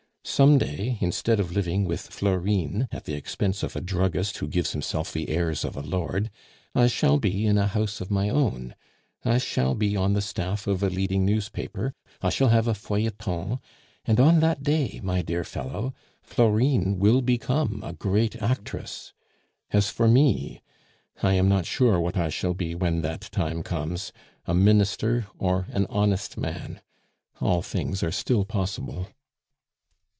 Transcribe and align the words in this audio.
Some 0.23 0.59
day, 0.59 0.97
instead 1.01 1.39
of 1.39 1.51
living 1.51 1.83
with 1.85 1.99
Florine 2.01 2.87
at 2.91 3.05
the 3.05 3.15
expense 3.15 3.63
of 3.63 3.75
a 3.75 3.81
druggist 3.81 4.37
who 4.37 4.47
gives 4.47 4.71
himself 4.71 5.11
the 5.11 5.29
airs 5.29 5.65
of 5.65 5.75
a 5.75 5.81
lord, 5.81 6.29
I 6.75 6.87
shall 6.87 7.17
be 7.17 7.45
in 7.47 7.57
a 7.57 7.67
house 7.67 7.99
of 8.01 8.11
my 8.11 8.29
own; 8.29 8.75
I 9.25 9.39
shall 9.39 9.73
be 9.73 9.97
on 9.97 10.13
the 10.13 10.21
staff 10.21 10.67
of 10.67 10.83
a 10.83 10.89
leading 10.91 11.25
newspaper, 11.25 11.95
I 12.21 12.29
shall 12.29 12.49
have 12.49 12.67
a 12.67 12.75
feuilleton; 12.75 13.59
and 14.05 14.19
on 14.19 14.41
that 14.41 14.61
day, 14.63 15.01
my 15.03 15.23
dear 15.23 15.43
fellow, 15.43 15.93
Florine 16.21 16.99
will 16.99 17.21
become 17.21 17.81
a 17.83 17.91
great 17.91 18.35
actress. 18.41 19.13
As 19.71 19.89
for 19.89 20.07
me, 20.07 20.61
I 21.23 21.33
am 21.33 21.49
not 21.49 21.65
sure 21.65 21.99
what 21.99 22.15
I 22.15 22.29
shall 22.29 22.53
be 22.53 22.75
when 22.75 23.01
that 23.01 23.21
time 23.31 23.63
comes, 23.63 24.13
a 24.45 24.53
minister 24.53 25.25
or 25.39 25.65
an 25.71 25.87
honest 25.89 26.37
man 26.37 26.79
all 27.41 27.63
things 27.63 28.03
are 28.03 28.11
still 28.11 28.45
possible." 28.45 29.07